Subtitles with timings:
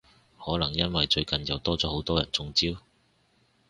[0.43, 2.75] 可能因為最近又多咗好多人中招？